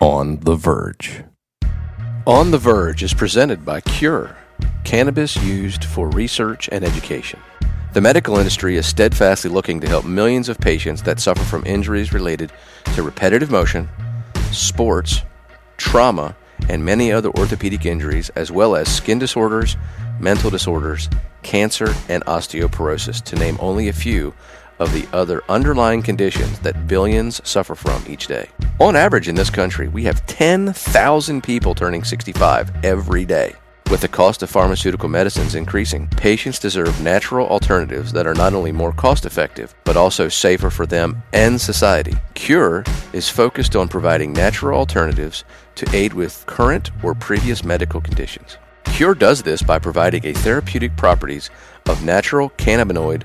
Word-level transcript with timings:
On 0.00 0.38
the 0.38 0.54
Verge. 0.54 1.24
On 2.24 2.52
the 2.52 2.58
Verge 2.58 3.02
is 3.02 3.12
presented 3.12 3.64
by 3.64 3.80
Cure, 3.80 4.36
cannabis 4.84 5.36
used 5.42 5.84
for 5.84 6.08
research 6.10 6.68
and 6.70 6.84
education. 6.84 7.40
The 7.94 8.00
medical 8.00 8.38
industry 8.38 8.76
is 8.76 8.86
steadfastly 8.86 9.50
looking 9.50 9.80
to 9.80 9.88
help 9.88 10.04
millions 10.04 10.48
of 10.48 10.60
patients 10.60 11.02
that 11.02 11.18
suffer 11.18 11.42
from 11.42 11.66
injuries 11.66 12.12
related 12.12 12.52
to 12.94 13.02
repetitive 13.02 13.50
motion, 13.50 13.88
sports, 14.52 15.22
trauma, 15.78 16.36
and 16.68 16.84
many 16.84 17.10
other 17.10 17.30
orthopedic 17.30 17.84
injuries, 17.84 18.30
as 18.36 18.52
well 18.52 18.76
as 18.76 18.88
skin 18.88 19.18
disorders, 19.18 19.76
mental 20.20 20.48
disorders, 20.48 21.10
cancer, 21.42 21.92
and 22.08 22.24
osteoporosis, 22.26 23.20
to 23.24 23.34
name 23.34 23.56
only 23.58 23.88
a 23.88 23.92
few 23.92 24.32
of 24.78 24.92
the 24.92 25.06
other 25.12 25.42
underlying 25.48 26.02
conditions 26.02 26.58
that 26.60 26.86
billions 26.86 27.46
suffer 27.48 27.74
from 27.74 28.02
each 28.08 28.26
day. 28.26 28.48
On 28.80 28.96
average 28.96 29.28
in 29.28 29.34
this 29.34 29.50
country, 29.50 29.88
we 29.88 30.04
have 30.04 30.24
10,000 30.26 31.42
people 31.42 31.74
turning 31.74 32.04
65 32.04 32.84
every 32.84 33.24
day. 33.24 33.54
With 33.90 34.02
the 34.02 34.08
cost 34.08 34.42
of 34.42 34.50
pharmaceutical 34.50 35.08
medicines 35.08 35.54
increasing, 35.54 36.08
patients 36.08 36.58
deserve 36.58 37.00
natural 37.00 37.48
alternatives 37.48 38.12
that 38.12 38.26
are 38.26 38.34
not 38.34 38.52
only 38.52 38.70
more 38.70 38.92
cost 38.92 39.24
effective, 39.24 39.74
but 39.84 39.96
also 39.96 40.28
safer 40.28 40.68
for 40.68 40.84
them 40.84 41.22
and 41.32 41.58
society. 41.58 42.14
Cure 42.34 42.84
is 43.14 43.30
focused 43.30 43.76
on 43.76 43.88
providing 43.88 44.34
natural 44.34 44.78
alternatives 44.78 45.44
to 45.76 45.88
aid 45.96 46.12
with 46.12 46.44
current 46.44 46.90
or 47.02 47.14
previous 47.14 47.64
medical 47.64 48.00
conditions. 48.00 48.58
Cure 48.84 49.14
does 49.14 49.42
this 49.42 49.62
by 49.62 49.78
providing 49.78 50.26
a 50.26 50.34
therapeutic 50.34 50.94
properties 50.94 51.48
of 51.86 52.04
natural 52.04 52.50
cannabinoid 52.50 53.22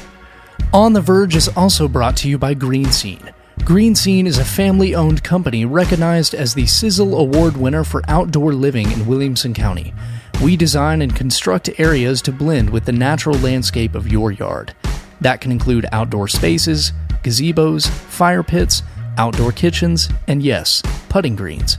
On 0.75 0.93
the 0.93 1.01
Verge 1.01 1.37
is 1.37 1.49
also 1.57 1.89
brought 1.89 2.19
to 2.19 2.29
you 2.29 2.37
by 2.37 2.53
Green 2.53 2.93
Scene. 2.93 3.33
Green 3.65 3.95
Scene 3.95 4.27
is 4.27 4.37
a 4.37 4.45
family 4.45 4.95
owned 4.95 5.25
company 5.25 5.65
recognized 5.65 6.35
as 6.35 6.53
the 6.53 6.67
Sizzle 6.67 7.19
Award 7.19 7.57
winner 7.57 7.83
for 7.83 8.03
outdoor 8.09 8.53
living 8.53 8.93
in 8.93 9.07
Williamson 9.07 9.55
County. 9.55 9.95
We 10.43 10.55
design 10.55 11.01
and 11.01 11.17
construct 11.17 11.81
areas 11.81 12.21
to 12.23 12.31
blend 12.31 12.69
with 12.69 12.85
the 12.85 12.93
natural 12.93 13.39
landscape 13.39 13.95
of 13.95 14.13
your 14.13 14.33
yard. 14.33 14.75
That 15.23 15.41
can 15.41 15.51
include 15.51 15.87
outdoor 15.93 16.29
spaces, 16.29 16.93
gazebos, 17.23 17.89
fire 17.89 18.43
pits, 18.43 18.83
outdoor 19.17 19.51
kitchens, 19.51 20.11
and 20.29 20.43
yes, 20.43 20.83
putting 21.09 21.37
greens. 21.37 21.79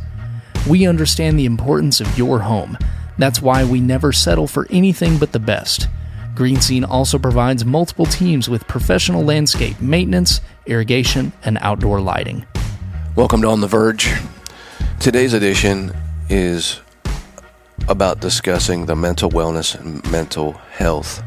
We 0.68 0.88
understand 0.88 1.38
the 1.38 1.46
importance 1.46 2.02
of 2.02 2.18
your 2.18 2.40
home. 2.40 2.80
That's 3.20 3.44
why 3.44 3.64
we 3.64 3.80
never 3.80 4.12
settle 4.12 4.48
for 4.48 4.66
anything 4.72 5.20
but 5.20 5.34
the 5.34 5.40
best. 5.40 5.88
Green 6.34 6.60
Scene 6.60 6.84
also 6.84 7.20
provides 7.20 7.64
multiple 7.64 8.08
teams 8.08 8.50
with 8.50 8.68
professional 8.68 9.24
landscape 9.24 9.80
maintenance, 9.80 10.42
irrigation, 10.66 11.32
and 11.44 11.60
outdoor 11.62 12.02
lighting. 12.02 12.48
Welcome 13.16 13.44
to 13.44 13.50
On 13.50 13.62
the 13.62 13.68
Verge. 13.68 14.12
Today's 15.00 15.34
edition 15.34 15.96
is 16.28 16.82
about 17.88 18.20
discussing 18.20 18.86
the 18.86 18.96
mental 18.96 19.30
wellness 19.30 19.80
and 19.80 20.10
mental 20.12 20.54
health 20.72 21.24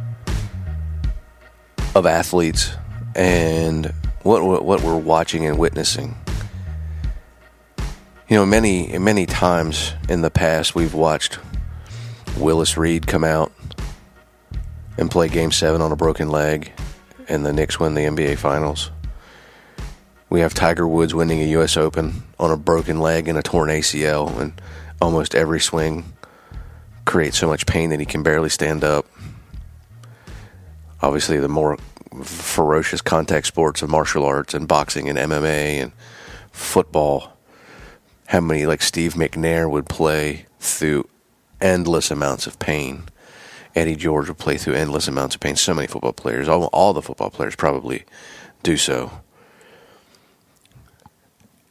of 1.94 2.06
athletes 2.06 2.72
and 3.15 3.93
what 4.22 4.43
what 4.65 4.83
we're 4.83 4.97
watching 4.97 5.47
and 5.47 5.59
witnessing. 5.59 6.16
You 8.28 8.37
know, 8.37 8.47
many 8.47 8.97
many 8.99 9.27
times 9.27 9.94
in 10.09 10.22
the 10.22 10.31
past 10.31 10.75
we've 10.75 10.94
watched 10.94 11.38
Willis 12.37 12.77
Reed 12.77 13.06
come 13.06 13.25
out 13.25 13.53
and 14.99 15.11
play 15.11 15.28
Game 15.28 15.50
Seven 15.50 15.81
on 15.81 15.91
a 15.93 15.97
broken 15.97 16.28
leg, 16.28 16.72
and 17.28 17.44
the 17.44 17.53
Knicks 17.53 17.81
win 17.81 17.94
the 17.94 18.03
NBA 18.03 18.38
Finals. 18.38 18.91
We 20.28 20.41
have 20.41 20.55
Tiger 20.55 20.87
Woods 20.87 21.12
winning 21.12 21.41
a 21.41 21.47
U.S. 21.47 21.77
Open 21.77 22.22
on 22.38 22.53
a 22.53 22.56
broken 22.56 23.00
leg 23.00 23.27
and 23.27 23.37
a 23.37 23.43
torn 23.43 23.69
ACL, 23.69 24.38
and 24.38 24.53
almost 25.00 25.34
every 25.34 25.59
swing 25.59 26.05
creates 27.05 27.38
so 27.38 27.49
much 27.49 27.66
pain 27.66 27.91
that 27.91 28.00
he 28.00 28.06
can 28.06 28.22
barely 28.22 28.49
stand 28.49 28.84
up. 28.84 29.06
Obviously, 31.03 31.38
the 31.38 31.49
more 31.49 31.78
ferocious 32.22 33.00
contact 33.00 33.47
sports 33.47 33.83
of 33.83 33.91
martial 33.91 34.25
arts 34.25 34.55
and 34.55 34.69
boxing 34.69 35.09
and 35.09 35.19
MMA 35.19 35.83
and 35.83 35.93
football, 36.53 37.37
how 38.27 38.41
many 38.41 38.66
like 38.66 38.83
Steve 38.83 39.15
McNair 39.15 39.71
would 39.71 39.88
play 39.88 40.47
through 40.59 41.09
endless 41.61 42.11
amounts 42.11 42.47
of 42.47 42.59
pain 42.59 43.05
Eddie 43.75 43.97
George 43.97 44.28
would 44.28 44.38
play 44.38 44.56
through 44.56 44.75
endless 44.75 45.06
amounts 45.09 45.34
of 45.34 45.41
pain. 45.41 45.56
So 45.56 45.75
many 45.75 45.87
football 45.87 46.12
players, 46.12 46.49
all, 46.49 46.65
all 46.67 46.93
the 46.93 47.03
football 47.03 47.31
players 47.31 47.55
probably 47.55 48.05
do 48.62 48.77
so. 48.77 49.11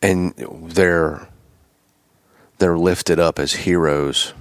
And 0.01 0.33
they're 0.37 1.27
they're 2.59 2.77
lifted 2.77 3.19
up 3.19 3.39
as 3.39 3.53
heroes, 3.53 4.33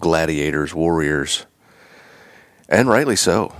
gladiators, 0.00 0.74
warriors, 0.74 1.46
and 2.68 2.88
rightly 2.88 3.16
so. 3.16 3.54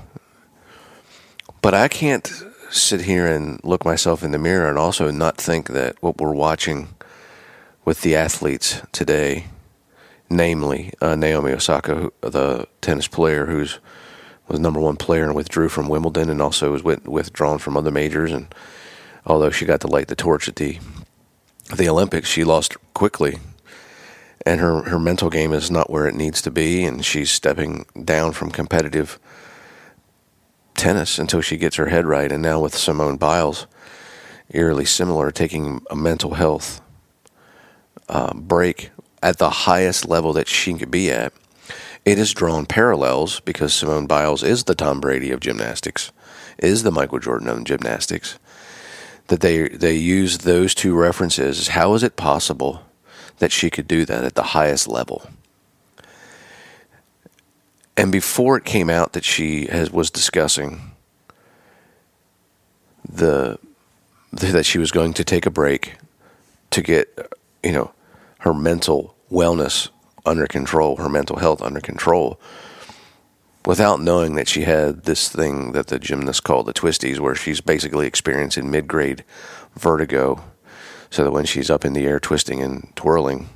But 1.61 1.75
I 1.75 1.89
can't 1.89 2.31
sit 2.71 3.03
here 3.03 3.27
and 3.27 3.61
look 3.65 3.85
myself 3.85 4.23
in 4.23 4.31
the 4.31 4.39
mirror 4.39 4.69
and 4.69 4.79
also 4.79 5.11
not 5.11 5.37
think 5.37 5.69
that 5.69 5.97
what 6.03 6.19
we're 6.19 6.35
watching 6.35 6.89
with 7.85 8.03
the 8.03 8.15
athletes 8.15 8.83
today 8.93 9.47
namely 10.31 10.93
uh, 11.01 11.15
Naomi 11.15 11.53
Osaka, 11.53 12.11
the 12.21 12.67
tennis 12.81 13.09
player 13.09 13.47
who's 13.47 13.79
was 14.47 14.61
number 14.61 14.81
one 14.81 14.97
player 14.97 15.25
and 15.25 15.35
withdrew 15.35 15.69
from 15.69 15.89
Wimbledon, 15.89 16.31
and 16.31 16.41
also 16.41 16.73
was 16.73 16.83
with, 16.83 17.07
withdrawn 17.07 17.59
from 17.59 17.77
other 17.77 17.91
majors. 17.91 18.33
And 18.33 18.53
although 19.27 19.51
she 19.51 19.67
got 19.67 19.81
to 19.83 19.87
light 19.87 20.09
the 20.09 20.17
torch 20.17 20.49
at 20.49 20.57
the 20.57 20.79
the 21.77 21.89
Olympics, 21.89 22.31
she 22.31 22.45
lost 22.45 22.77
quickly, 22.95 23.39
and 24.47 24.61
her 24.61 24.83
her 24.85 24.99
mental 24.99 25.31
game 25.31 25.53
is 25.53 25.71
not 25.71 25.91
where 25.91 26.07
it 26.07 26.15
needs 26.15 26.43
to 26.43 26.51
be, 26.51 26.85
and 26.85 27.05
she's 27.05 27.31
stepping 27.31 27.87
down 28.05 28.33
from 28.33 28.51
competitive 28.51 29.19
tennis 30.75 31.19
until 31.19 31.41
she 31.41 31.57
gets 31.57 31.77
her 31.77 31.87
head 31.87 32.07
right. 32.07 32.31
And 32.31 32.43
now 32.43 32.61
with 32.61 32.77
Simone 32.77 33.17
Biles, 33.17 33.67
eerily 34.51 34.85
similar, 34.85 35.31
taking 35.31 35.83
a 35.91 35.97
mental 35.97 36.35
health 36.35 36.81
uh, 38.09 38.33
break 38.35 38.91
at 39.23 39.39
the 39.39 39.51
highest 39.51 40.09
level 40.09 40.33
that 40.33 40.49
she 40.49 40.75
could 40.75 40.91
be 40.91 41.11
at. 41.11 41.33
It 42.05 42.17
has 42.17 42.33
drawn 42.33 42.65
parallels 42.65 43.41
because 43.41 43.75
Simone 43.75 44.07
Biles 44.07 44.43
is 44.43 44.65
the 44.65 44.75
Tom 44.75 45.01
Brady 45.01 45.31
of 45.31 45.41
gymnastics, 45.41 46.11
is 46.59 46.83
the 46.83 46.93
Michael 46.93 47.19
Jordan 47.19 47.49
of 47.49 47.65
gymnastics. 47.65 48.39
That 49.27 49.41
they 49.41 49.69
they 49.69 49.95
use 49.95 50.39
those 50.39 50.75
two 50.75 50.97
references. 50.97 51.69
How 51.69 51.93
is 51.93 52.03
it 52.03 52.17
possible 52.17 52.83
that 53.39 53.53
she 53.53 53.71
could 53.71 53.89
do 53.89 54.05
that 54.05 54.25
at 54.25 54.35
the 54.35 54.43
highest 54.43 54.89
level? 54.89 55.29
And 57.97 58.13
before 58.13 58.57
it 58.57 58.65
came 58.65 58.89
out 58.89 59.13
that 59.15 59.25
she 59.25 59.67
has 59.67 59.91
was 59.91 60.11
discussing 60.11 60.93
the 63.09 63.59
that 64.33 64.67
she 64.67 64.79
was 64.79 64.91
going 64.91 65.15
to 65.15 65.25
take 65.25 65.47
a 65.47 65.51
break 65.51 65.97
to 66.71 66.83
get 66.83 67.09
you 67.65 67.73
know 67.73 67.93
her 68.41 68.55
mental 68.55 69.17
wellness 69.31 69.89
under 70.25 70.47
control, 70.47 70.97
her 70.97 71.09
mental 71.09 71.39
health 71.39 71.63
under 71.63 71.81
control, 71.81 72.39
without 73.67 74.01
knowing 74.01 74.35
that 74.37 74.49
she 74.49 74.63
had 74.63 75.05
this 75.05 75.29
thing 75.29 75.73
that 75.73 75.89
the 75.89 75.99
gymnasts 75.99 76.41
call 76.41 76.63
the 76.63 76.73
twisties, 76.73 77.19
where 77.19 77.35
she's 77.35 77.61
basically 77.61 78.07
experiencing 78.07 78.71
mid 78.71 78.87
grade 78.87 79.25
vertigo. 79.75 80.43
So 81.11 81.25
that 81.25 81.33
when 81.33 81.47
she's 81.47 81.71
up 81.71 81.85
in 81.85 81.95
the 81.95 82.07
air 82.07 82.21
twisting 82.21 82.63
and 82.63 82.93
twirling, 82.97 83.49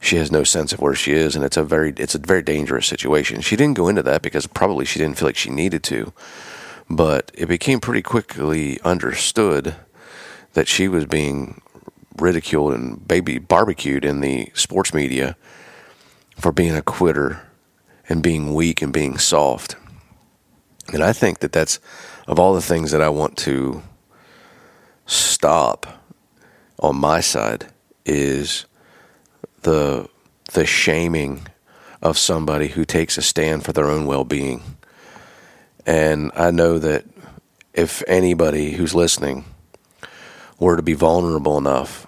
she 0.00 0.16
has 0.16 0.30
no 0.32 0.44
sense 0.44 0.72
of 0.72 0.80
where 0.80 0.94
she 0.94 1.12
is, 1.12 1.36
and 1.36 1.44
it's 1.44 1.56
a 1.56 1.64
very 1.64 1.92
it's 1.96 2.14
a 2.14 2.18
very 2.18 2.42
dangerous 2.42 2.86
situation. 2.86 3.40
She 3.40 3.56
didn't 3.56 3.76
go 3.76 3.88
into 3.88 4.02
that 4.02 4.22
because 4.22 4.46
probably 4.46 4.84
she 4.84 4.98
didn't 4.98 5.18
feel 5.18 5.28
like 5.28 5.36
she 5.36 5.50
needed 5.50 5.82
to, 5.84 6.12
But 6.88 7.30
it 7.34 7.46
became 7.46 7.80
pretty 7.80 8.02
quickly 8.02 8.80
understood 8.82 9.76
that 10.52 10.68
she 10.68 10.88
was 10.88 11.06
being 11.06 11.60
ridiculed 12.16 12.74
and 12.74 13.06
baby 13.06 13.38
barbecued 13.38 14.04
in 14.04 14.20
the 14.20 14.50
sports 14.54 14.94
media 14.94 15.36
for 16.36 16.52
being 16.52 16.74
a 16.76 16.82
quitter 16.82 17.42
and 18.08 18.22
being 18.22 18.54
weak 18.54 18.82
and 18.82 18.92
being 18.92 19.18
soft. 19.18 19.76
And 20.92 21.02
I 21.02 21.12
think 21.12 21.40
that 21.40 21.52
that's 21.52 21.80
of 22.26 22.38
all 22.38 22.54
the 22.54 22.62
things 22.62 22.90
that 22.92 23.00
I 23.00 23.08
want 23.08 23.36
to 23.38 23.82
stop 25.06 26.03
on 26.78 26.96
my 26.96 27.20
side 27.20 27.66
is 28.04 28.66
the 29.62 30.08
the 30.52 30.66
shaming 30.66 31.46
of 32.02 32.18
somebody 32.18 32.68
who 32.68 32.84
takes 32.84 33.16
a 33.16 33.22
stand 33.22 33.64
for 33.64 33.72
their 33.72 33.88
own 33.88 34.06
well-being. 34.06 34.62
And 35.86 36.30
I 36.34 36.50
know 36.50 36.78
that 36.78 37.06
if 37.72 38.02
anybody 38.06 38.72
who's 38.72 38.94
listening 38.94 39.44
were 40.58 40.76
to 40.76 40.82
be 40.82 40.92
vulnerable 40.92 41.58
enough 41.58 42.06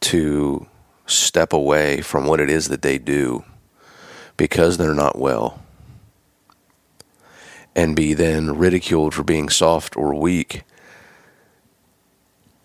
to 0.00 0.66
step 1.06 1.52
away 1.52 2.00
from 2.00 2.26
what 2.26 2.40
it 2.40 2.50
is 2.50 2.68
that 2.68 2.82
they 2.82 2.98
do 2.98 3.44
because 4.36 4.76
they're 4.76 4.92
not 4.92 5.18
well 5.18 5.62
and 7.74 7.94
be 7.94 8.12
then 8.12 8.56
ridiculed 8.56 9.14
for 9.14 9.22
being 9.22 9.48
soft 9.48 9.96
or 9.96 10.12
weak, 10.14 10.62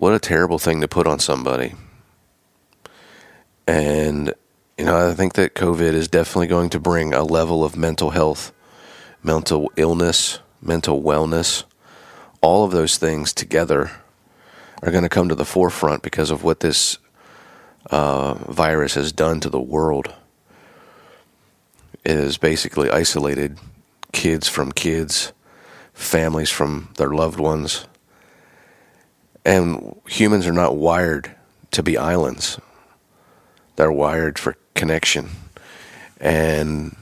what 0.04 0.14
a 0.14 0.20
terrible 0.20 0.60
thing 0.60 0.82
to 0.82 0.88
put 0.90 1.08
on 1.08 1.18
somebody. 1.18 1.76
And, 3.66 4.34
you 4.78 4.84
know, 4.84 5.10
I 5.10 5.14
think 5.14 5.36
that 5.36 5.56
COVID 5.56 5.94
is 5.94 6.10
definitely 6.10 6.48
going 6.48 6.72
to 6.72 6.80
bring 6.82 7.14
a 7.14 7.24
level 7.24 7.64
of 7.64 7.78
mental 7.78 8.10
health, 8.10 8.52
mental 9.24 9.72
illness, 9.78 10.40
mental 10.62 11.02
wellness, 11.02 11.64
all 12.42 12.66
of 12.66 12.72
those 12.72 12.98
things 12.98 13.32
together 13.32 13.92
are 14.82 14.92
going 14.92 15.04
to 15.04 15.10
come 15.10 15.30
to 15.30 15.36
the 15.36 15.46
forefront 15.46 16.04
because 16.04 16.32
of 16.32 16.44
what 16.44 16.60
this 16.60 16.98
uh, 17.90 18.34
virus 18.34 18.96
has 18.96 19.14
done 19.14 19.40
to 19.40 19.50
the 19.50 19.62
world. 19.62 20.14
It 22.04 22.18
has 22.18 22.38
basically 22.38 22.90
isolated 22.90 23.58
kids 24.12 24.50
from 24.50 24.74
kids, 24.74 25.32
families 25.94 26.50
from 26.50 26.90
their 26.98 27.12
loved 27.12 27.40
ones. 27.40 27.88
And 29.46 30.00
humans 30.08 30.48
are 30.48 30.54
not 30.54 30.78
wired 30.78 31.36
to 31.72 31.84
be 31.84 31.98
islands, 31.98 32.60
they're 33.76 33.92
wired 33.92 34.38
for 34.38 34.56
connection. 34.76 35.30
And 36.20 36.96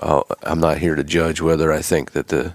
uh, 0.00 0.22
I'm 0.42 0.58
not 0.60 0.78
here 0.78 0.96
to 0.96 1.04
judge 1.04 1.40
whether 1.40 1.72
I 1.72 1.82
think 1.82 2.12
that 2.12 2.28
the 2.28 2.54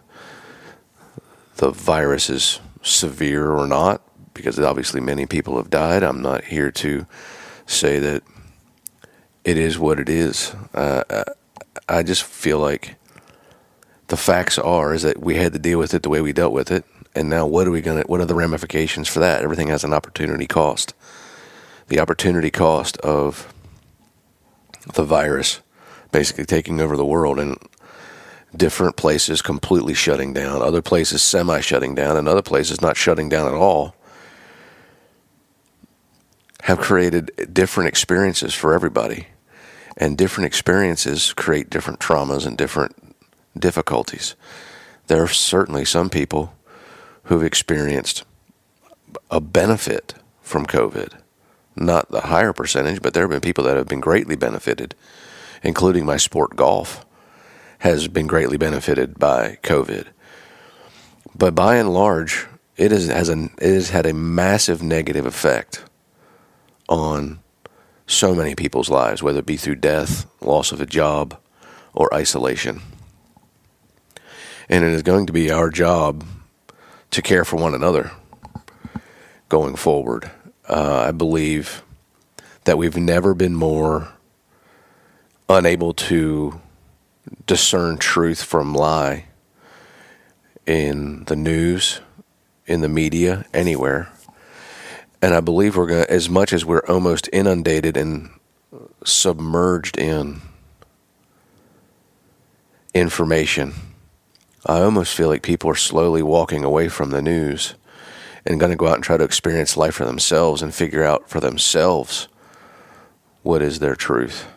the 1.55 1.71
virus 1.71 2.29
is 2.29 2.59
severe 2.83 3.51
or 3.51 3.65
not, 3.65 4.01
because 4.33 4.59
obviously 4.59 5.01
many 5.01 5.25
people 5.25 5.57
have 5.57 5.69
died. 5.69 6.03
I'm 6.03 6.21
not 6.21 6.43
here 6.43 6.71
to 6.71 7.07
say 7.65 7.99
that 7.99 8.23
it 9.43 9.57
is 9.57 9.79
what 9.79 9.99
it 9.99 10.09
is. 10.09 10.53
Uh, 10.73 11.23
I 11.89 12.03
just 12.03 12.23
feel 12.23 12.59
like 12.59 12.95
the 14.07 14.17
facts 14.17 14.59
are 14.59 14.93
is 14.93 15.01
that 15.01 15.19
we 15.19 15.35
had 15.35 15.53
to 15.53 15.59
deal 15.59 15.79
with 15.79 15.93
it 15.93 16.03
the 16.03 16.09
way 16.09 16.21
we 16.21 16.33
dealt 16.33 16.53
with 16.53 16.69
it, 16.71 16.85
and 17.17 17.29
now 17.29 17.45
what 17.45 17.67
are 17.67 17.71
we 17.71 17.81
gonna? 17.81 18.03
What 18.03 18.21
are 18.21 18.25
the 18.25 18.35
ramifications 18.35 19.07
for 19.07 19.19
that? 19.19 19.41
Everything 19.41 19.67
has 19.69 19.83
an 19.83 19.93
opportunity 19.93 20.47
cost. 20.47 20.93
The 21.87 21.99
opportunity 21.99 22.51
cost 22.51 22.97
of 22.97 23.53
the 24.93 25.03
virus 25.03 25.61
basically 26.11 26.45
taking 26.45 26.79
over 26.79 26.95
the 26.95 27.05
world 27.05 27.39
and 27.39 27.57
different 28.55 28.95
places 28.95 29.41
completely 29.41 29.93
shutting 29.93 30.33
down, 30.33 30.61
other 30.61 30.81
places 30.81 31.21
semi 31.21 31.59
shutting 31.59 31.95
down, 31.95 32.17
and 32.17 32.27
other 32.27 32.41
places 32.41 32.81
not 32.81 32.97
shutting 32.97 33.29
down 33.29 33.47
at 33.47 33.53
all, 33.53 33.95
have 36.63 36.79
created 36.79 37.31
different 37.51 37.87
experiences 37.87 38.53
for 38.53 38.73
everybody. 38.73 39.27
And 39.99 40.15
different 40.15 40.45
experiences 40.45 41.33
create 41.33 41.71
different 41.71 41.99
traumas 41.99 42.45
and 42.45 42.55
different 42.55 42.95
difficulties. 43.57 44.35
There 45.07 45.23
are 45.23 45.27
certainly 45.27 45.85
some 45.85 46.11
people 46.11 46.53
who've 47.27 47.43
experienced 47.43 48.23
a 49.29 49.39
benefit 49.39 50.15
from 50.41 50.65
COVID. 50.65 51.13
Not 51.75 52.09
the 52.09 52.21
higher 52.21 52.53
percentage, 52.53 53.01
but 53.01 53.13
there 53.13 53.23
have 53.23 53.31
been 53.31 53.41
people 53.41 53.63
that 53.65 53.77
have 53.77 53.87
been 53.87 53.99
greatly 53.99 54.35
benefited, 54.35 54.95
including 55.61 56.05
my 56.05 56.17
sport 56.17 56.55
golf 56.55 57.05
has 57.79 58.07
been 58.07 58.27
greatly 58.27 58.57
benefited 58.57 59.19
by 59.19 59.59
COVID. 59.61 60.07
But 61.35 61.53
by 61.53 61.75
and 61.75 61.93
large, 61.93 62.47
it, 62.77 62.91
is, 62.91 63.07
has, 63.07 63.29
an, 63.29 63.51
it 63.61 63.73
has 63.73 63.89
had 63.89 64.05
a 64.05 64.13
massive 64.13 64.81
negative 64.81 65.25
effect 65.25 65.83
on 66.89 67.39
so 68.07 68.33
many 68.33 68.55
people's 68.55 68.89
lives, 68.89 69.21
whether 69.21 69.39
it 69.39 69.45
be 69.45 69.57
through 69.57 69.75
death, 69.75 70.25
loss 70.41 70.71
of 70.71 70.81
a 70.81 70.85
job, 70.85 71.37
or 71.93 72.11
isolation. 72.13 72.81
And 74.69 74.83
it 74.83 74.93
is 74.93 75.03
going 75.03 75.27
to 75.27 75.33
be 75.33 75.51
our 75.51 75.69
job 75.69 76.23
to 77.11 77.21
care 77.21 77.45
for 77.45 77.57
one 77.57 77.73
another 77.73 78.11
going 79.49 79.75
forward. 79.75 80.29
Uh, 80.67 81.05
I 81.07 81.11
believe 81.11 81.83
that 82.65 82.77
we've 82.77 82.97
never 82.97 83.33
been 83.33 83.55
more 83.55 84.09
unable 85.49 85.93
to 85.93 86.59
discern 87.45 87.97
truth 87.97 88.43
from 88.43 88.73
lie 88.73 89.25
in 90.65 91.23
the 91.25 91.35
news, 91.35 92.01
in 92.65 92.81
the 92.81 92.89
media, 92.89 93.45
anywhere. 93.53 94.09
And 95.21 95.33
I 95.33 95.39
believe 95.39 95.77
we're 95.77 95.87
going 95.87 96.05
as 96.09 96.29
much 96.29 96.53
as 96.53 96.65
we're 96.65 96.85
almost 96.87 97.29
inundated 97.31 97.97
and 97.97 98.29
submerged 99.05 99.97
in 99.97 100.41
information, 102.93 103.73
I 104.65 104.81
almost 104.81 105.15
feel 105.15 105.27
like 105.27 105.43
people 105.43 105.69
are 105.69 105.75
slowly 105.75 106.23
walking 106.23 106.63
away 106.63 106.89
from 106.89 107.11
the 107.11 107.21
news 107.21 107.75
and 108.45 108.59
going 108.59 108.71
to 108.71 108.75
go 108.75 108.87
out 108.87 108.95
and 108.95 109.03
try 109.03 109.17
to 109.17 109.23
experience 109.23 109.77
life 109.77 109.95
for 109.95 110.05
themselves 110.05 110.61
and 110.61 110.73
figure 110.73 111.03
out 111.03 111.29
for 111.29 111.39
themselves 111.39 112.27
what 113.43 113.61
is 113.61 113.79
their 113.79 113.95
truth. 113.95 114.47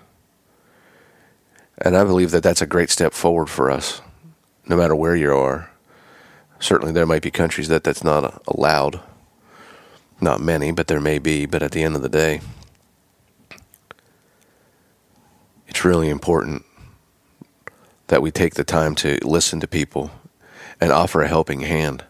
And 1.79 1.97
I 1.97 2.05
believe 2.05 2.31
that 2.31 2.43
that's 2.43 2.63
a 2.63 2.67
great 2.67 2.91
step 2.91 3.13
forward 3.13 3.49
for 3.49 3.71
us, 3.71 4.01
no 4.67 4.77
matter 4.77 4.95
where 4.95 5.17
you 5.17 5.35
are. 5.35 5.71
Certainly, 6.59 6.93
there 6.93 7.07
might 7.07 7.23
be 7.23 7.31
countries 7.31 7.69
that 7.69 7.85
that's 7.85 8.05
not 8.05 8.43
allowed. 8.47 9.01
Not 10.21 10.43
many, 10.43 10.73
but 10.73 10.89
there 10.89 11.01
may 11.01 11.19
be. 11.19 11.47
But 11.47 11.63
at 11.63 11.73
the 11.73 11.83
end 11.83 11.97
of 11.97 12.03
the 12.03 12.09
day, 12.11 12.43
it's 15.67 15.85
really 15.85 16.11
important 16.11 16.67
that 18.11 18.23
we 18.23 18.33
take 18.33 18.55
the 18.55 18.65
time 18.65 18.97
to 18.97 19.21
listen 19.23 19.61
to 19.61 19.69
people 19.69 20.11
and 20.81 20.91
offer 20.91 21.23
a 21.23 21.29
helping 21.29 21.61
hand. 21.61 22.05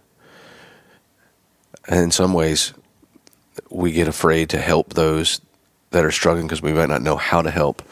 And 1.86 2.00
in 2.00 2.10
some 2.10 2.32
ways, 2.32 2.72
we 3.68 3.92
get 3.92 4.08
afraid 4.08 4.48
to 4.48 4.58
help 4.58 4.94
those 4.94 5.42
that 5.90 6.06
are 6.06 6.10
struggling 6.10 6.46
because 6.46 6.62
we 6.62 6.72
might 6.72 6.88
not 6.88 7.02
know 7.02 7.16
how 7.16 7.42
to 7.42 7.50
help. 7.50 7.82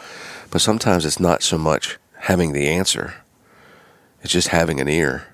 But 0.51 0.63
sometimes 0.63 1.05
it's 1.05 1.21
not 1.21 1.43
so 1.43 1.59
much 1.59 1.99
having 2.17 2.53
the 2.53 2.69
answer, 2.69 3.13
it's 4.23 4.33
just 4.33 4.49
having 4.49 4.81
an 4.81 4.89
ear, 4.89 5.27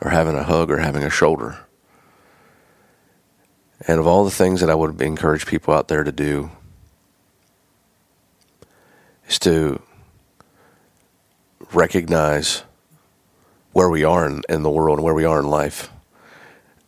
or 0.00 0.08
having 0.08 0.36
a 0.36 0.42
hug, 0.42 0.70
or 0.70 0.78
having 0.78 1.02
a 1.02 1.10
shoulder. 1.10 1.58
And 3.86 4.00
of 4.00 4.06
all 4.06 4.24
the 4.24 4.30
things 4.30 4.62
that 4.62 4.70
I 4.70 4.74
would 4.74 5.02
encourage 5.02 5.44
people 5.44 5.74
out 5.74 5.88
there 5.88 6.02
to 6.02 6.12
do, 6.12 6.50
is 9.28 9.38
to 9.40 9.82
recognize 11.72 12.62
where 13.72 13.88
we 13.88 14.04
are 14.04 14.26
in, 14.26 14.42
in 14.48 14.62
the 14.62 14.70
world 14.70 14.98
and 14.98 15.04
where 15.04 15.14
we 15.14 15.24
are 15.24 15.40
in 15.40 15.48
life 15.48 15.90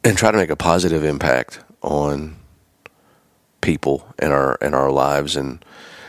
and 0.04 0.16
try 0.16 0.30
to 0.30 0.38
make 0.38 0.50
a 0.50 0.56
positive 0.56 1.04
impact 1.04 1.60
on 1.82 2.36
people 3.60 4.06
in 4.20 4.30
our 4.30 4.54
in 4.62 4.74
our 4.74 4.90
lives 4.90 5.36
and 5.36 5.64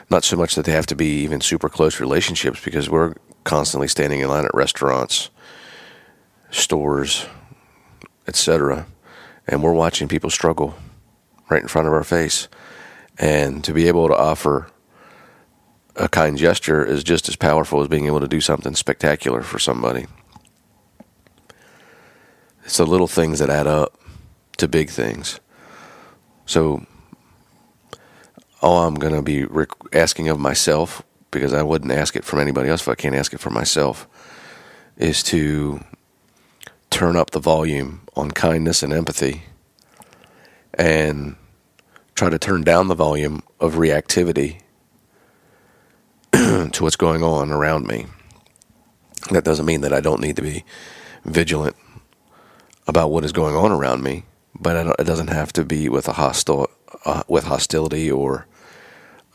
not 0.10 0.24
so 0.24 0.38
much 0.38 0.56
that 0.56 0.66
they 0.66 0.72
have 0.72 0.86
to 0.86 0.96
be 0.96 1.24
even 1.24 1.42
super 1.42 1.68
close 1.68 2.00
relationships 2.00 2.64
because 2.64 2.90
we're 2.90 3.16
constantly 3.44 3.88
standing 3.88 4.20
in 4.20 4.30
line 4.30 4.46
at 4.46 4.54
restaurants, 4.54 5.30
stores, 6.52 7.26
etc. 8.28 8.86
And 9.48 9.64
we're 9.64 9.74
watching 9.74 10.08
people 10.08 10.30
struggle 10.30 10.76
right 11.50 11.62
in 11.62 11.68
front 11.68 11.88
of 11.88 11.94
our 11.94 12.04
face. 12.04 12.48
And 13.18 13.64
to 13.64 13.74
be 13.74 13.88
able 13.88 14.08
to 14.10 14.16
offer 14.16 14.68
a 15.98 16.08
kind 16.08 16.38
gesture 16.38 16.86
is 16.86 17.04
just 17.04 17.28
as 17.28 17.36
powerful 17.36 17.82
as 17.82 17.88
being 17.88 18.06
able 18.06 18.20
to 18.20 18.28
do 18.28 18.40
something 18.40 18.76
spectacular 18.76 19.42
for 19.42 19.60
somebody. 19.60 20.06
It's 22.64 22.78
the 22.78 22.86
little 22.86 23.08
things 23.08 23.40
that 23.40 23.50
add 23.50 23.68
up 23.68 24.00
to 24.58 24.68
big 24.68 24.90
things. 24.90 25.40
So 26.46 26.86
all 28.62 28.86
I'm 28.86 28.96
going 28.96 29.14
to 29.14 29.22
be 29.22 29.46
asking 29.94 30.30
of 30.30 30.40
myself, 30.40 31.02
because 31.32 31.54
I 31.54 31.64
wouldn't 31.64 31.92
ask 31.92 32.16
it 32.16 32.24
from 32.24 32.40
anybody 32.40 32.70
else 32.70 32.82
if 32.82 32.90
I 32.90 32.96
can't 32.96 33.16
ask 33.16 33.34
it 33.34 33.40
for 33.40 33.50
myself, 33.50 34.08
is 34.98 35.24
to 35.24 35.82
turn 36.90 37.16
up 37.16 37.32
the 37.32 37.40
volume 37.40 38.02
on 38.16 38.32
kindness 38.32 38.84
and 38.84 38.94
empathy 38.94 39.44
and 40.74 41.36
try 42.16 42.30
to 42.30 42.40
turn 42.40 42.64
down 42.64 42.88
the 42.88 42.96
volume 42.96 43.44
of 43.60 43.76
reactivity 43.76 44.62
to 46.34 46.84
what's 46.84 46.96
going 46.96 47.24
on 47.24 47.52
around 47.52 47.88
me. 47.88 48.06
That 49.32 49.44
doesn't 49.44 49.66
mean 49.66 49.82
that 49.82 49.94
I 49.94 50.00
don't 50.00 50.22
need 50.22 50.36
to 50.38 50.42
be 50.42 50.64
vigilant 51.26 51.76
about 52.88 53.12
what 53.12 53.26
is 53.26 53.32
going 53.32 53.56
on 53.56 53.72
around 53.72 54.04
me, 54.04 54.24
but 54.58 54.96
it 55.00 55.06
doesn't 55.06 55.28
have 55.28 55.52
to 55.54 55.66
be 55.66 55.90
with 55.90 56.08
a 56.08 56.14
hostile, 56.14 56.70
uh, 57.06 57.24
with 57.28 57.46
hostility 57.46 58.10
or 58.10 58.48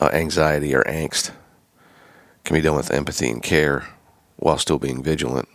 uh, 0.01 0.11
anxiety 0.13 0.75
or 0.75 0.83
angst. 0.85 1.29
It 1.29 2.45
can 2.45 2.55
be 2.55 2.63
done 2.63 2.77
with 2.77 2.91
empathy 2.91 3.29
and 3.29 3.43
care 3.43 3.89
while 4.37 4.59
still 4.59 4.79
being 4.79 5.03
vigilant. 5.03 5.49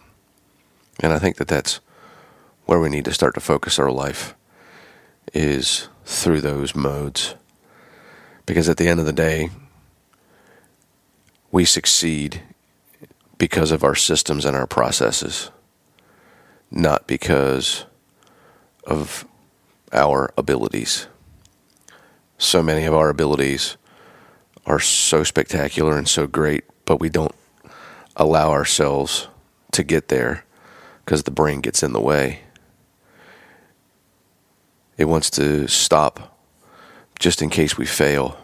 And 0.99 1.11
I 1.11 1.19
think 1.19 1.37
that 1.37 1.47
that's 1.47 1.79
where 2.65 2.79
we 2.79 2.89
need 2.89 3.05
to 3.05 3.13
start 3.13 3.33
to 3.33 3.39
focus 3.39 3.79
our 3.79 3.91
life 3.91 4.35
is 5.33 5.89
through 6.05 6.41
those 6.41 6.75
modes. 6.75 7.35
Because 8.45 8.69
at 8.69 8.77
the 8.77 8.87
end 8.87 8.99
of 8.99 9.05
the 9.05 9.13
day, 9.13 9.49
we 11.51 11.65
succeed 11.65 12.41
because 13.37 13.71
of 13.71 13.83
our 13.83 13.95
systems 13.95 14.45
and 14.45 14.55
our 14.55 14.67
processes, 14.67 15.51
not 16.71 17.07
because 17.07 17.85
of 18.85 19.25
our 19.93 20.33
abilities. 20.37 21.07
So 22.37 22.61
many 22.61 22.85
of 22.85 22.93
our 22.93 23.09
abilities 23.09 23.77
are 24.65 24.79
so 24.79 25.23
spectacular 25.23 25.97
and 25.97 26.07
so 26.07 26.27
great, 26.27 26.65
but 26.85 26.99
we 26.99 27.09
don't 27.09 27.35
allow 28.15 28.51
ourselves 28.51 29.27
to 29.71 29.83
get 29.83 30.09
there 30.09 30.43
because 31.05 31.23
the 31.23 31.31
brain 31.31 31.61
gets 31.61 31.83
in 31.83 31.93
the 31.93 32.01
way. 32.01 32.41
It 34.97 35.05
wants 35.05 35.29
to 35.31 35.67
stop 35.67 36.37
just 37.19 37.41
in 37.41 37.49
case 37.49 37.77
we 37.77 37.85
fail. 37.85 38.37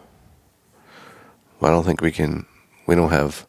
I 1.62 1.70
don't 1.70 1.84
think 1.84 2.02
we 2.02 2.12
can, 2.12 2.46
we 2.86 2.96
don't 2.96 3.12
have 3.12 3.46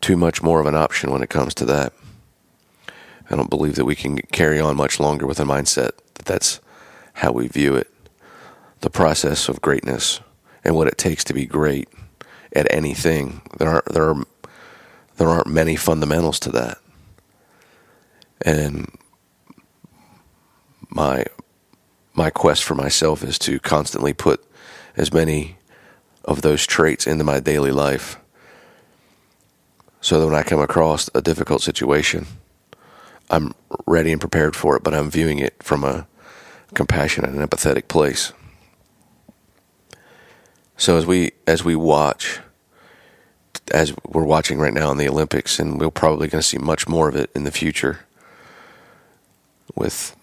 too 0.00 0.16
much 0.16 0.42
more 0.42 0.60
of 0.60 0.66
an 0.66 0.74
option 0.74 1.10
when 1.10 1.22
it 1.22 1.30
comes 1.30 1.54
to 1.54 1.64
that. 1.66 1.92
I 3.30 3.36
don't 3.36 3.50
believe 3.50 3.74
that 3.76 3.84
we 3.84 3.94
can 3.94 4.18
carry 4.18 4.60
on 4.60 4.76
much 4.76 5.00
longer 5.00 5.26
with 5.26 5.40
a 5.40 5.44
mindset 5.44 5.90
that 6.14 6.24
that's 6.24 6.60
how 7.14 7.32
we 7.32 7.48
view 7.48 7.74
it. 7.74 7.90
The 8.80 8.90
process 8.90 9.48
of 9.48 9.60
greatness 9.60 10.20
and 10.64 10.74
what 10.74 10.88
it 10.88 10.98
takes 10.98 11.24
to 11.24 11.34
be 11.34 11.46
great 11.46 11.88
at 12.52 12.72
anything. 12.72 13.42
There 13.58 13.68
aren't 13.68 13.86
there 13.86 14.08
are 14.10 14.24
there 15.16 15.28
aren't 15.28 15.48
many 15.48 15.76
fundamentals 15.76 16.38
to 16.40 16.50
that. 16.52 16.78
And 18.42 18.90
my 20.90 21.24
my 22.14 22.30
quest 22.30 22.64
for 22.64 22.74
myself 22.74 23.22
is 23.22 23.38
to 23.40 23.58
constantly 23.60 24.12
put 24.12 24.44
as 24.96 25.12
many 25.12 25.58
of 26.24 26.42
those 26.42 26.66
traits 26.66 27.06
into 27.06 27.24
my 27.24 27.40
daily 27.40 27.72
life 27.72 28.18
so 30.00 30.20
that 30.20 30.26
when 30.26 30.34
I 30.34 30.42
come 30.42 30.60
across 30.60 31.10
a 31.14 31.22
difficult 31.22 31.62
situation, 31.62 32.26
I'm 33.30 33.54
ready 33.86 34.12
and 34.12 34.20
prepared 34.20 34.56
for 34.56 34.76
it, 34.76 34.82
but 34.82 34.94
I'm 34.94 35.10
viewing 35.10 35.38
it 35.38 35.62
from 35.62 35.84
a 35.84 36.06
compassionate 36.74 37.30
and 37.30 37.40
empathetic 37.40 37.88
place. 37.88 38.32
So 40.76 40.96
as 40.96 41.06
we 41.06 41.32
as 41.46 41.64
we 41.64 41.74
watch 41.74 42.40
as 43.72 43.92
we're 44.06 44.24
watching 44.24 44.58
right 44.58 44.72
now 44.72 44.90
in 44.90 44.96
the 44.96 45.08
Olympics 45.08 45.58
and 45.58 45.80
we're 45.80 45.90
probably 45.90 46.28
going 46.28 46.40
to 46.40 46.46
see 46.46 46.58
much 46.58 46.88
more 46.88 47.08
of 47.08 47.16
it 47.16 47.30
in 47.34 47.44
the 47.44 47.50
future 47.50 48.00
with 49.74 50.16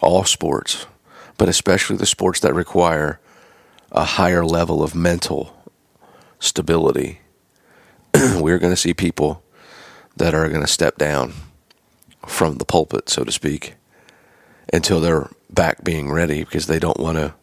all 0.00 0.24
sports, 0.24 0.86
but 1.38 1.48
especially 1.48 1.96
the 1.96 2.06
sports 2.06 2.40
that 2.40 2.54
require 2.54 3.20
a 3.92 4.04
higher 4.04 4.44
level 4.44 4.82
of 4.82 4.94
mental 4.94 5.56
stability 6.38 7.19
we're 8.40 8.58
going 8.58 8.72
to 8.72 8.76
see 8.76 8.94
people 8.94 9.42
that 10.16 10.34
are 10.34 10.48
going 10.48 10.60
to 10.60 10.66
step 10.66 10.98
down 10.98 11.32
from 12.26 12.56
the 12.56 12.64
pulpit, 12.64 13.08
so 13.08 13.24
to 13.24 13.32
speak, 13.32 13.74
until 14.72 15.00
they're 15.00 15.30
back 15.48 15.82
being 15.82 16.10
ready 16.10 16.44
because 16.44 16.66
they 16.66 16.78
don't 16.78 16.98
want 17.00 17.16
to 17.16 17.34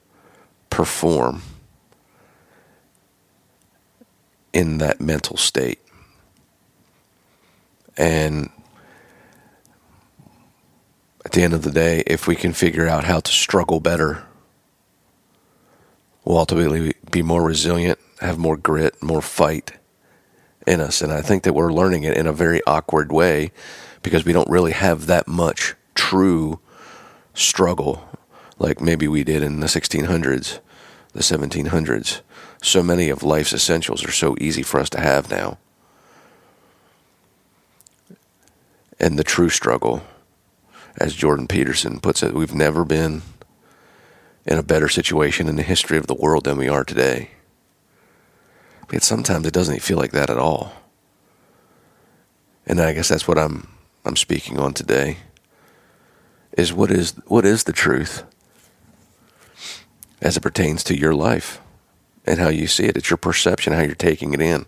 perform 0.69 1.41
in 4.53 4.77
that 4.77 5.01
mental 5.01 5.38
state. 5.38 5.79
And 7.97 8.50
at 11.25 11.31
the 11.31 11.41
end 11.41 11.53
of 11.53 11.63
the 11.63 11.71
day, 11.71 12.03
if 12.05 12.27
we 12.27 12.36
can 12.36 12.53
figure 12.53 12.88
out 12.88 13.03
how 13.03 13.19
to 13.19 13.31
struggle 13.31 13.79
better, 13.79 14.24
we'll 16.24 16.38
ultimately 16.38 16.93
be 17.12 17.21
more 17.21 17.43
resilient, 17.43 18.00
have 18.21 18.38
more 18.38 18.57
grit, 18.57 19.01
more 19.01 19.21
fight 19.21 19.74
in 20.67 20.81
us. 20.81 21.01
And 21.01 21.12
I 21.12 21.21
think 21.21 21.43
that 21.43 21.53
we're 21.53 21.74
learning 21.74 22.03
it 22.03 22.17
in 22.17 22.27
a 22.27 22.33
very 22.33 22.62
awkward 22.67 23.12
way 23.12 23.51
because 24.01 24.25
we 24.25 24.33
don't 24.33 24.50
really 24.50 24.74
have 24.74 25.07
that 25.07 25.27
much 25.27 25.75
true 25.95 26.59
struggle 27.33 28.07
like 28.59 28.81
maybe 28.81 29.07
we 29.07 29.24
did 29.24 29.43
in 29.43 29.59
the 29.59 29.67
1600s, 29.67 30.59
the 31.13 31.19
1700s. 31.19 32.21
So 32.62 32.81
many 32.81 33.09
of 33.09 33.24
life's 33.24 33.53
essentials 33.53 34.03
are 34.03 34.12
so 34.12 34.36
easy 34.39 34.63
for 34.63 34.79
us 34.79 34.89
to 34.91 35.00
have 35.00 35.29
now. 35.29 35.57
And 39.00 39.19
the 39.19 39.24
true 39.24 39.50
struggle, 39.50 40.01
as 40.97 41.13
Jordan 41.13 41.47
Peterson 41.47 42.00
puts 42.00 42.24
it, 42.24 42.33
we've 42.33 42.55
never 42.55 42.83
been 42.83 43.21
in 44.45 44.57
a 44.57 44.63
better 44.63 44.89
situation 44.89 45.47
in 45.47 45.55
the 45.55 45.63
history 45.63 45.97
of 45.97 46.07
the 46.07 46.15
world 46.15 46.45
than 46.45 46.57
we 46.57 46.67
are 46.67 46.83
today. 46.83 47.29
But 48.88 49.03
sometimes 49.03 49.46
it 49.46 49.53
doesn't 49.53 49.82
feel 49.82 49.98
like 49.98 50.12
that 50.12 50.29
at 50.29 50.38
all. 50.38 50.74
And 52.65 52.79
I 52.79 52.94
guess 52.94 53.10
that's 53.10 53.27
what 53.27 53.38
I'm 53.38 53.67
I'm 54.06 54.15
speaking 54.15 54.58
on 54.58 54.74
today. 54.74 55.17
Is 56.58 56.74
what 56.74 56.91
is 56.91 57.13
what 57.25 57.46
is 57.46 57.65
the 57.65 57.74
truth 57.74 58.24
as 60.22 60.38
it 60.38 60.41
pertains 60.41 60.84
to 60.86 60.98
your 60.98 61.13
life 61.13 61.60
and 62.25 62.39
how 62.39 62.50
you 62.50 62.67
see 62.67 62.86
it. 62.86 62.98
It's 62.98 63.10
your 63.10 63.17
perception, 63.17 63.74
how 63.74 63.82
you're 63.82 63.96
taking 63.96 64.34
it 64.34 64.41
in. 64.41 64.65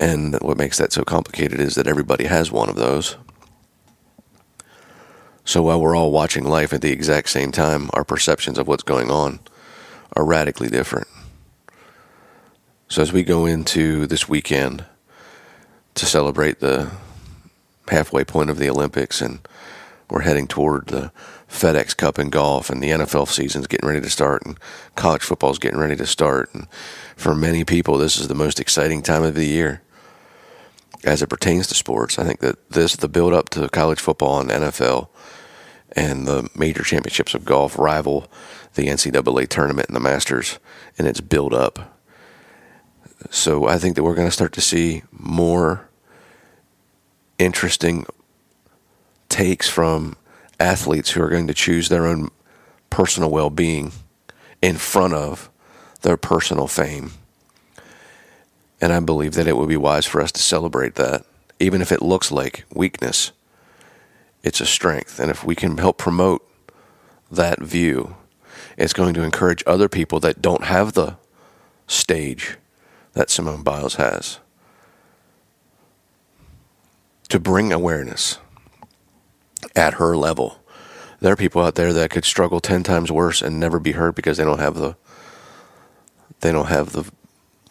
And 0.00 0.34
what 0.40 0.56
makes 0.56 0.78
that 0.78 0.92
so 0.92 1.04
complicated 1.04 1.60
is 1.60 1.76
that 1.76 1.86
everybody 1.86 2.24
has 2.24 2.50
one 2.50 2.68
of 2.68 2.76
those. 2.76 3.16
So 5.44 5.62
while 5.62 5.80
we're 5.80 5.96
all 5.96 6.10
watching 6.10 6.44
life 6.44 6.72
at 6.72 6.80
the 6.80 6.92
exact 6.92 7.28
same 7.28 7.52
time, 7.52 7.90
our 7.92 8.04
perceptions 8.04 8.58
of 8.58 8.66
what's 8.66 8.82
going 8.82 9.10
on 9.10 9.40
are 10.16 10.24
radically 10.24 10.68
different. 10.68 11.08
So 12.92 13.00
as 13.00 13.10
we 13.10 13.22
go 13.22 13.46
into 13.46 14.06
this 14.06 14.28
weekend 14.28 14.84
to 15.94 16.04
celebrate 16.04 16.60
the 16.60 16.92
halfway 17.88 18.22
point 18.22 18.50
of 18.50 18.58
the 18.58 18.68
Olympics, 18.68 19.22
and 19.22 19.38
we're 20.10 20.20
heading 20.20 20.46
toward 20.46 20.88
the 20.88 21.10
FedEx 21.48 21.96
Cup 21.96 22.18
in 22.18 22.28
golf, 22.28 22.68
and 22.68 22.82
the 22.82 22.90
NFL 22.90 23.28
season's 23.28 23.66
getting 23.66 23.88
ready 23.88 24.02
to 24.02 24.10
start, 24.10 24.44
and 24.44 24.60
college 24.94 25.22
football's 25.22 25.58
getting 25.58 25.80
ready 25.80 25.96
to 25.96 26.04
start, 26.04 26.52
and 26.52 26.68
for 27.16 27.34
many 27.34 27.64
people, 27.64 27.96
this 27.96 28.18
is 28.18 28.28
the 28.28 28.34
most 28.34 28.60
exciting 28.60 29.00
time 29.00 29.22
of 29.22 29.36
the 29.36 29.46
year 29.46 29.80
as 31.02 31.22
it 31.22 31.30
pertains 31.30 31.68
to 31.68 31.74
sports. 31.74 32.18
I 32.18 32.24
think 32.24 32.40
that 32.40 32.68
this, 32.68 32.94
the 32.94 33.08
build 33.08 33.32
up 33.32 33.48
to 33.50 33.70
college 33.70 34.00
football 34.00 34.38
and 34.38 34.50
NFL, 34.50 35.08
and 35.92 36.26
the 36.26 36.50
major 36.54 36.82
championships 36.82 37.32
of 37.34 37.46
golf 37.46 37.78
rival 37.78 38.30
the 38.74 38.88
NCAA 38.88 39.48
tournament 39.48 39.88
and 39.88 39.96
the 39.96 40.00
Masters, 40.00 40.58
and 40.98 41.08
its 41.08 41.22
build 41.22 41.54
up 41.54 41.91
so 43.30 43.66
I 43.66 43.78
think 43.78 43.96
that 43.96 44.02
we're 44.02 44.14
going 44.14 44.28
to 44.28 44.32
start 44.32 44.52
to 44.54 44.60
see 44.60 45.02
more 45.12 45.88
interesting 47.38 48.06
takes 49.28 49.68
from 49.68 50.16
athletes 50.60 51.10
who 51.10 51.22
are 51.22 51.28
going 51.28 51.46
to 51.46 51.54
choose 51.54 51.88
their 51.88 52.06
own 52.06 52.30
personal 52.90 53.30
well 53.30 53.50
being 53.50 53.92
in 54.60 54.76
front 54.76 55.14
of 55.14 55.50
their 56.02 56.16
personal 56.16 56.66
fame. 56.66 57.12
And 58.80 58.92
I 58.92 59.00
believe 59.00 59.34
that 59.34 59.46
it 59.46 59.56
would 59.56 59.68
be 59.68 59.76
wise 59.76 60.06
for 60.06 60.20
us 60.20 60.32
to 60.32 60.42
celebrate 60.42 60.96
that, 60.96 61.24
even 61.58 61.80
if 61.80 61.92
it 61.92 62.02
looks 62.02 62.30
like 62.30 62.64
weakness. 62.74 63.32
It's 64.42 64.60
a 64.60 64.66
strength. 64.66 65.20
And 65.20 65.30
if 65.30 65.44
we 65.44 65.54
can 65.54 65.78
help 65.78 65.98
promote 65.98 66.46
that 67.30 67.60
view, 67.60 68.16
it's 68.76 68.92
going 68.92 69.14
to 69.14 69.22
encourage 69.22 69.62
other 69.66 69.88
people 69.88 70.18
that 70.20 70.42
don't 70.42 70.64
have 70.64 70.92
the 70.92 71.16
stage 71.86 72.56
that 73.12 73.30
Simone 73.30 73.62
Biles 73.62 73.96
has 73.96 74.38
to 77.28 77.40
bring 77.40 77.72
awareness 77.72 78.38
at 79.74 79.94
her 79.94 80.16
level. 80.16 80.58
There 81.20 81.32
are 81.32 81.36
people 81.36 81.62
out 81.62 81.76
there 81.76 81.92
that 81.92 82.10
could 82.10 82.24
struggle 82.24 82.60
10 82.60 82.82
times 82.82 83.12
worse 83.12 83.40
and 83.40 83.58
never 83.58 83.78
be 83.78 83.92
heard 83.92 84.14
because 84.14 84.36
they 84.36 84.44
don't 84.44 84.58
have 84.58 84.74
the 84.74 84.96
they 86.40 86.50
don't 86.50 86.66
have 86.66 86.92
the 86.92 87.10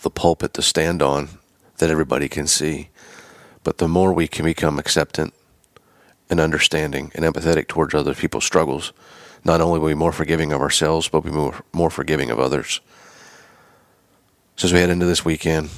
the 0.01 0.09
pulpit 0.09 0.53
to 0.55 0.61
stand 0.61 1.01
on 1.01 1.29
that 1.77 1.89
everybody 1.89 2.27
can 2.27 2.47
see. 2.47 2.89
But 3.63 3.77
the 3.77 3.87
more 3.87 4.13
we 4.13 4.27
can 4.27 4.45
become 4.45 4.79
acceptant 4.79 5.33
and 6.29 6.39
understanding 6.39 7.11
and 7.13 7.25
empathetic 7.25 7.67
towards 7.67 7.93
other 7.93 8.15
people's 8.15 8.45
struggles, 8.45 8.93
not 9.43 9.61
only 9.61 9.79
will 9.79 9.87
we 9.87 9.93
be 9.93 9.99
more 9.99 10.11
forgiving 10.11 10.51
of 10.53 10.61
ourselves, 10.61 11.07
but 11.07 11.23
we'll 11.23 11.33
be 11.33 11.37
more, 11.37 11.63
more 11.73 11.89
forgiving 11.89 12.31
of 12.31 12.39
others. 12.39 12.79
So 14.61 14.67
as 14.67 14.73
we 14.73 14.79
head 14.79 14.91
into 14.91 15.07
this 15.07 15.25
weekend, 15.25 15.71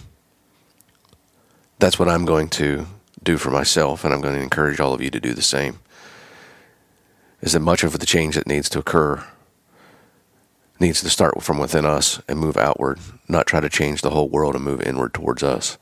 that's 1.79 1.97
what 1.97 2.09
I'm 2.09 2.25
going 2.25 2.49
to 2.49 2.85
do 3.23 3.37
for 3.37 3.49
myself, 3.49 4.03
and 4.03 4.13
I'm 4.13 4.19
going 4.19 4.35
to 4.35 4.41
encourage 4.41 4.81
all 4.81 4.93
of 4.93 5.01
you 5.01 5.09
to 5.09 5.21
do 5.21 5.33
the 5.33 5.41
same. 5.41 5.79
Is 7.39 7.53
that 7.53 7.61
much 7.61 7.85
of 7.85 7.97
the 7.97 8.05
change 8.05 8.35
that 8.35 8.45
needs 8.45 8.67
to 8.67 8.79
occur 8.79 9.23
needs 10.81 10.99
to 10.99 11.09
start 11.09 11.41
from 11.41 11.59
within 11.59 11.85
us 11.85 12.21
and 12.27 12.37
move 12.37 12.57
outward, 12.57 12.99
not 13.29 13.47
try 13.47 13.61
to 13.61 13.69
change 13.69 14.01
the 14.01 14.09
whole 14.09 14.27
world 14.27 14.53
and 14.53 14.65
move 14.65 14.81
inward 14.81 15.13
towards 15.13 15.43
us. 15.43 15.77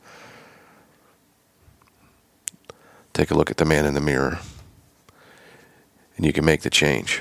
Take 3.12 3.32
a 3.32 3.34
look 3.34 3.50
at 3.50 3.56
the 3.56 3.64
man 3.64 3.84
in 3.84 3.94
the 3.94 4.00
mirror, 4.00 4.38
and 6.16 6.24
you 6.24 6.32
can 6.32 6.44
make 6.44 6.62
the 6.62 6.70
change. 6.70 7.20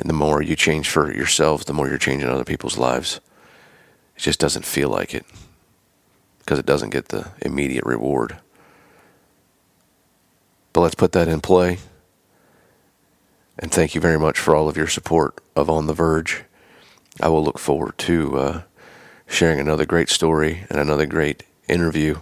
And 0.00 0.10
the 0.10 0.14
more 0.14 0.42
you 0.42 0.56
change 0.56 0.88
for 0.88 1.14
yourselves, 1.14 1.66
the 1.66 1.72
more 1.72 1.88
you're 1.88 1.96
changing 1.96 2.28
other 2.28 2.42
people's 2.42 2.76
lives. 2.76 3.20
It 4.16 4.20
just 4.20 4.40
doesn't 4.40 4.64
feel 4.64 4.88
like 4.88 5.14
it 5.14 5.26
because 6.38 6.58
it 6.58 6.66
doesn't 6.66 6.90
get 6.90 7.08
the 7.08 7.28
immediate 7.42 7.84
reward. 7.84 8.38
But 10.72 10.82
let's 10.82 10.94
put 10.94 11.12
that 11.12 11.28
in 11.28 11.40
play. 11.40 11.78
And 13.58 13.72
thank 13.72 13.94
you 13.94 14.00
very 14.00 14.18
much 14.18 14.38
for 14.38 14.54
all 14.54 14.68
of 14.68 14.76
your 14.76 14.86
support 14.86 15.40
of 15.56 15.70
On 15.70 15.86
the 15.86 15.94
Verge. 15.94 16.44
I 17.20 17.28
will 17.28 17.42
look 17.42 17.58
forward 17.58 17.96
to 17.98 18.38
uh, 18.38 18.62
sharing 19.26 19.58
another 19.58 19.86
great 19.86 20.10
story 20.10 20.66
and 20.68 20.78
another 20.78 21.06
great 21.06 21.42
interview 21.68 22.20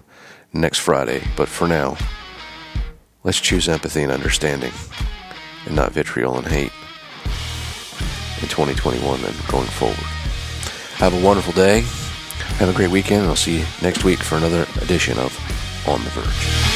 next 0.52 0.78
Friday. 0.78 1.22
But 1.36 1.48
for 1.48 1.66
now, 1.66 1.96
let's 3.24 3.40
choose 3.40 3.68
empathy 3.68 4.02
and 4.02 4.12
understanding 4.12 4.72
and 5.66 5.74
not 5.74 5.92
vitriol 5.92 6.38
and 6.38 6.46
hate 6.46 6.72
in 8.40 8.48
2021 8.48 9.24
and 9.24 9.46
going 9.48 9.66
forward. 9.66 10.13
Have 10.98 11.12
a 11.12 11.20
wonderful 11.20 11.52
day. 11.52 11.80
Have 12.58 12.68
a 12.68 12.72
great 12.72 12.90
weekend, 12.90 13.26
I'll 13.26 13.34
see 13.34 13.58
you 13.58 13.66
next 13.82 14.04
week 14.04 14.20
for 14.20 14.36
another 14.36 14.64
edition 14.80 15.18
of 15.18 15.36
On 15.88 16.02
the 16.04 16.10
Verge. 16.10 16.74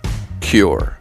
Cure 0.40 0.98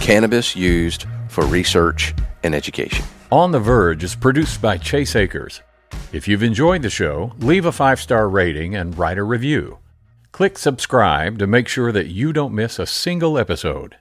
Cannabis 0.00 0.54
used 0.54 1.06
for 1.28 1.46
research 1.46 2.14
and 2.42 2.54
education. 2.54 3.04
On 3.32 3.52
the 3.52 3.58
Verge 3.58 4.04
is 4.04 4.14
produced 4.14 4.60
by 4.60 4.76
Chase 4.76 5.16
Akers. 5.16 5.62
If 6.12 6.28
you've 6.28 6.42
enjoyed 6.42 6.82
the 6.82 6.90
show, 6.90 7.32
leave 7.38 7.64
a 7.64 7.72
five 7.72 8.00
star 8.00 8.28
rating 8.28 8.76
and 8.76 8.98
write 8.98 9.18
a 9.18 9.22
review. 9.22 9.78
Click 10.30 10.58
subscribe 10.58 11.38
to 11.38 11.46
make 11.46 11.68
sure 11.68 11.90
that 11.90 12.08
you 12.08 12.32
don't 12.32 12.54
miss 12.54 12.78
a 12.78 12.86
single 12.86 13.38
episode. 13.38 13.96